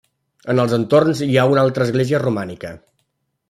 En 0.53 0.61
els 0.63 0.73
entorns 0.77 1.21
hi 1.27 1.39
ha 1.41 1.45
una 1.53 1.67
altra 1.67 1.87
església 1.91 2.25
romànica: 2.27 2.77